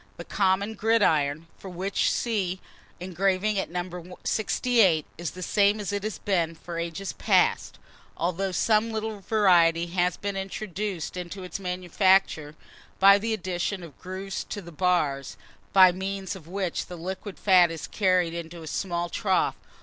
[0.17, 2.59] The common gridiron, for which see
[2.99, 4.17] engraving at No.
[4.23, 7.77] 68, is the same as it has been for ages past,
[8.17, 12.55] although some little variety has been introduced into its manufacture,
[12.97, 15.37] by the addition of grooves to the bars,
[15.71, 19.53] by means of which the liquid fat is carried into a small trough.